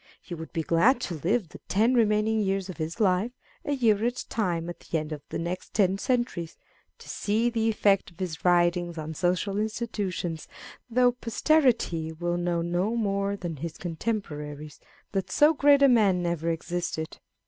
He 0.19 0.33
would 0.33 0.51
be 0.51 0.63
glad 0.63 0.99
to 1.01 1.13
live 1.19 1.49
the 1.49 1.59
ten 1.67 1.93
remaining 1.93 2.39
years 2.39 2.69
of 2.71 2.77
his 2.77 2.99
life, 2.99 3.33
a 3.63 3.73
year 3.73 4.03
at 4.03 4.19
a 4.19 4.27
time 4.29 4.67
at 4.67 4.79
the 4.79 4.97
end 4.97 5.11
of 5.11 5.21
the 5.29 5.37
next 5.37 5.75
ten 5.75 5.99
centuries, 5.99 6.57
to 6.97 7.07
see 7.07 7.51
the 7.51 7.69
effect 7.69 8.09
of 8.09 8.19
his 8.19 8.43
writings 8.43 8.97
on 8.97 9.13
social 9.13 9.59
institutions, 9.59 10.47
though 10.89 11.11
posterity 11.11 12.11
will 12.11 12.37
know 12.37 12.63
no 12.63 12.95
more 12.95 13.35
than 13.35 13.57
his 13.57 13.77
contemporaries 13.77 14.79
that 15.11 15.29
so 15.29 15.53
great 15.53 15.83
a 15.83 15.87
man 15.87 16.25
ever 16.25 16.49
existed. 16.49 17.19